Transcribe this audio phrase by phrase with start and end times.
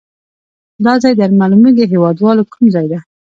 [0.85, 2.99] دا ځای در معلومیږي هیواد والو کوم ځای ده؟